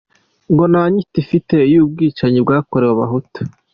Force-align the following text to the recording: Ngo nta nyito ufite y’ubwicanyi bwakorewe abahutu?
Ngo 0.51 0.63
nta 0.71 0.83
nyito 0.91 1.15
ufite 1.23 1.55
y’ubwicanyi 1.71 2.39
bwakorewe 2.45 2.91
abahutu? 2.95 3.39